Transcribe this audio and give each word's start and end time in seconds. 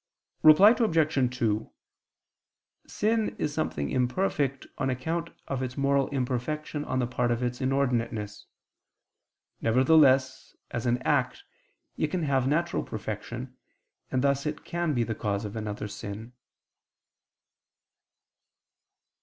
Reply 0.41 0.71
Obj. 0.71 1.37
2: 1.37 1.71
Sin 2.87 3.35
is 3.37 3.53
something 3.53 3.91
imperfect 3.91 4.65
on 4.79 4.89
account 4.89 5.29
of 5.47 5.61
its 5.61 5.77
moral 5.77 6.09
imperfection 6.09 6.83
on 6.85 6.97
the 6.97 7.05
part 7.05 7.29
of 7.29 7.43
its 7.43 7.59
inordinateness. 7.61 8.45
Nevertheless, 9.61 10.55
as 10.71 10.87
an 10.87 11.03
act 11.03 11.43
it 11.97 12.07
can 12.07 12.23
have 12.23 12.47
natural 12.47 12.81
perfection: 12.81 13.55
and 14.09 14.23
thus 14.23 14.47
it 14.47 14.65
can 14.65 14.95
be 14.95 15.03
the 15.03 15.13
cause 15.13 15.45
of 15.45 15.55
another 15.55 15.87
sin. 15.87 16.33